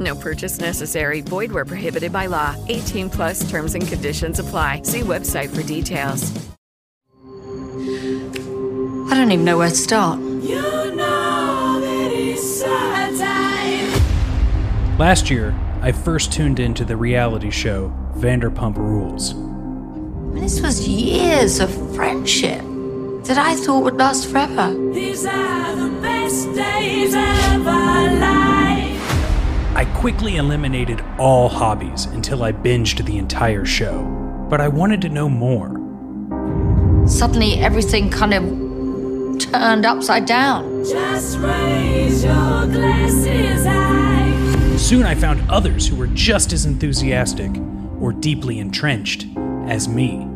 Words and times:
No 0.00 0.14
purchase 0.16 0.58
necessary. 0.58 1.20
Void 1.20 1.52
where 1.52 1.66
prohibited 1.66 2.12
by 2.12 2.26
law. 2.26 2.56
18 2.68 3.10
plus 3.10 3.48
terms 3.50 3.74
and 3.74 3.86
conditions 3.86 4.38
apply. 4.38 4.82
See 4.82 5.00
website 5.00 5.54
for 5.54 5.62
details. 5.62 6.32
I 9.10 9.14
don't 9.14 9.30
even 9.30 9.44
know 9.44 9.58
where 9.58 9.68
to 9.68 9.74
start. 9.74 10.18
Last 14.98 15.30
year, 15.30 15.54
I 15.80 15.92
first 15.92 16.32
tuned 16.32 16.60
into 16.60 16.84
the 16.84 16.96
reality 16.96 17.50
show 17.50 17.92
Vanderpump 18.16 18.76
Rules. 18.76 19.34
This 20.34 20.60
was 20.60 20.86
years 20.86 21.58
of 21.58 21.70
friendship 21.94 22.60
that 23.24 23.38
I 23.38 23.56
thought 23.56 23.82
would 23.84 23.96
last 23.96 24.28
forever. 24.28 24.74
These 24.92 25.26
are 25.26 25.76
the 25.76 26.00
best 26.00 26.54
days 26.54 27.14
of 27.14 27.66
our 27.66 28.14
life. 28.14 28.59
I 30.00 30.02
quickly 30.02 30.36
eliminated 30.36 31.04
all 31.18 31.50
hobbies 31.50 32.06
until 32.06 32.42
I 32.42 32.52
binged 32.52 33.04
the 33.04 33.18
entire 33.18 33.66
show, 33.66 34.02
but 34.48 34.58
I 34.58 34.66
wanted 34.66 35.02
to 35.02 35.10
know 35.10 35.28
more. 35.28 35.68
Suddenly, 37.06 37.56
everything 37.56 38.08
kind 38.08 38.32
of 38.32 38.42
turned 39.38 39.84
upside 39.84 40.24
down. 40.24 40.84
Just 40.84 41.36
raise 41.40 42.24
your 42.24 42.32
glasses 42.32 43.66
high. 43.66 44.76
Soon 44.78 45.02
I 45.02 45.14
found 45.14 45.42
others 45.50 45.86
who 45.86 45.96
were 45.96 46.06
just 46.06 46.54
as 46.54 46.64
enthusiastic 46.64 47.50
or 48.00 48.14
deeply 48.14 48.58
entrenched 48.58 49.26
as 49.66 49.86
me. 49.86 50.26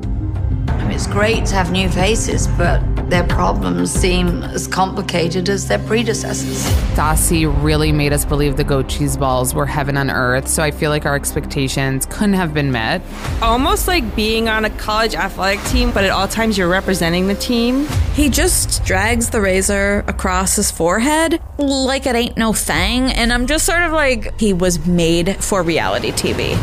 I 0.69 0.83
mean, 0.83 0.91
it's 0.91 1.07
great 1.07 1.47
to 1.47 1.55
have 1.55 1.73
new 1.73 1.89
faces, 1.89 2.48
but 2.48 2.83
their 3.08 3.24
problems 3.24 3.91
seem 3.91 4.42
as 4.42 4.66
complicated 4.66 5.48
as 5.48 5.69
their 5.69 5.78
predecessors. 5.80 6.64
Stassi 6.94 7.46
really 7.62 7.92
made 7.92 8.12
us 8.12 8.24
believe 8.24 8.56
the 8.56 8.64
goat 8.64 8.88
cheese 8.88 9.16
balls 9.16 9.55
were 9.55 9.66
heaven 9.66 9.96
on 9.96 10.11
earth, 10.11 10.48
so 10.48 10.62
I 10.62 10.70
feel 10.70 10.91
like 10.91 11.05
our 11.06 11.14
expectations 11.14 12.06
couldn't 12.06 12.34
have 12.34 12.55
been 12.55 12.72
met. 12.72 13.02
almost 13.42 13.86
like 13.86 14.16
being 14.16 14.48
on 14.48 14.64
a 14.64 14.70
college 14.70 15.14
athletic 15.14 15.62
team, 15.66 15.91
but 15.92 16.05
at 16.05 16.11
all 16.11 16.27
times 16.27 16.56
you're 16.56 16.69
representing 16.69 17.28
the 17.28 17.34
team. 17.34 17.86
He 18.14 18.28
just 18.30 18.84
drags 18.84 19.30
the 19.30 19.41
razor 19.41 20.05
across 20.06 20.56
his 20.56 20.70
forehead 20.70 21.41
like 21.58 22.06
it 22.06 22.14
ain't 22.16 22.36
no 22.36 22.52
thing. 22.52 23.11
And 23.12 23.33
I'm 23.33 23.46
just 23.46 23.66
sort 23.66 23.83
of 23.83 23.92
like, 23.92 24.39
he 24.40 24.52
was 24.52 24.86
made 24.86 25.36
for 25.42 25.62
reality 25.62 26.11
TV. 26.12 26.56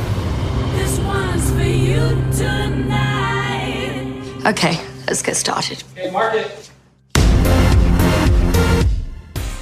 This 0.73 0.99
one's 0.99 1.51
for 1.51 1.61
you 1.61 2.09
tonight. 2.31 4.23
Okay, 4.45 4.79
let's 5.11 5.21
get 5.21 5.35
started. 5.35 5.83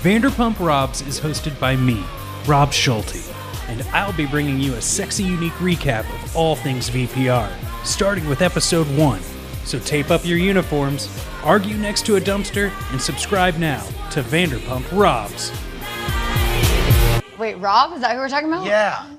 Vanderpump 0.04 0.60
Robs 0.60 1.02
is 1.02 1.20
hosted 1.20 1.60
by 1.60 1.76
me, 1.76 2.04
Rob 2.46 2.72
Schulte, 2.72 3.34
and 3.68 3.82
I'll 3.92 4.14
be 4.14 4.28
bringing 4.28 4.60
you 4.60 4.76
a 4.76 4.82
sexy, 4.82 5.24
unique 5.24 5.54
recap 5.54 6.02
of 6.24 6.38
all 6.38 6.56
things 6.56 6.90
VPR, 6.92 7.52
starting 7.84 8.30
with 8.30 8.44
episode 8.44 8.86
1. 8.96 9.20
So 9.66 9.80
tape 9.80 10.12
up 10.12 10.24
your 10.24 10.38
uniforms, 10.38 11.10
argue 11.44 11.76
next 11.76 12.06
to 12.06 12.18
a 12.18 12.22
dumpster, 12.22 12.72
and 12.92 13.02
subscribe 13.02 13.58
now 13.58 13.84
to 14.12 14.22
Vanderpump 14.22 14.86
Robs. 14.98 15.52
Wait, 17.40 17.56
Rob? 17.56 17.94
Is 17.94 18.02
that 18.02 18.12
who 18.12 18.20
we're 18.20 18.30
talking 18.30 18.50
about? 18.50 18.66
Yeah. 18.66 19.19